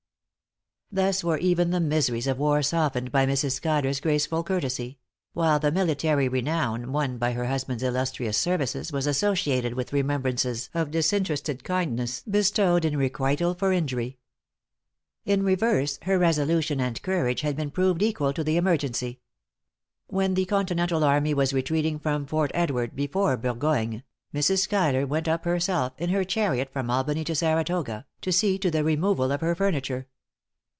Thus 0.93 1.23
were 1.23 1.37
even 1.37 1.69
the 1.71 1.79
miseries 1.79 2.27
of 2.27 2.37
war 2.37 2.61
softened 2.61 3.13
by 3.13 3.25
Mrs. 3.25 3.53
Schuyler's 3.53 4.01
graceful 4.01 4.43
courtesy; 4.43 4.97
while 5.31 5.57
the 5.57 5.71
military 5.71 6.27
renown 6.27 6.91
won 6.91 7.17
by 7.17 7.31
her 7.31 7.45
husband's 7.45 7.81
illustrious 7.81 8.37
services, 8.37 8.91
was 8.91 9.07
associated 9.07 9.73
with 9.75 9.93
remembrances 9.93 10.69
of 10.73 10.91
disinterested 10.91 11.63
kindness 11.63 12.23
bestowed 12.29 12.83
in 12.83 12.97
requital 12.97 13.53
for 13.55 13.71
injury. 13.71 14.17
In 15.23 15.43
reverse, 15.43 15.97
her 16.01 16.19
resolution 16.19 16.81
and 16.81 17.01
courage 17.01 17.39
had 17.39 17.55
been 17.55 17.71
proved 17.71 18.03
equal 18.03 18.33
to 18.33 18.43
the 18.43 18.57
emergency. 18.57 19.21
When 20.07 20.33
the 20.33 20.43
continental 20.43 21.05
army 21.05 21.33
was 21.33 21.53
retreating 21.53 21.99
from 21.99 22.25
Fort 22.25 22.51
Edward 22.53 22.97
before 22.97 23.37
Burgoyne, 23.37 24.03
Mrs. 24.33 24.59
Schuyler 24.63 25.07
went 25.07 25.29
up 25.29 25.45
herself, 25.45 25.93
in 25.97 26.09
her 26.09 26.25
chariot 26.25 26.69
from 26.73 26.89
Albany 26.91 27.23
to 27.23 27.33
Saratoga, 27.33 28.05
to 28.19 28.33
see 28.33 28.57
to 28.59 28.69
the 28.69 28.83
removal 28.83 29.31
of 29.31 29.39
her 29.39 29.55
furniture. 29.55 30.07